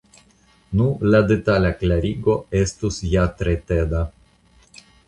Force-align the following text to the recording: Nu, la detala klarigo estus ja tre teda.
Nu, 0.79 0.87
la 1.15 1.19
detala 1.33 1.73
klarigo 1.83 2.39
estus 2.63 2.99
ja 3.13 3.31
tre 3.43 3.57
teda. 3.71 4.07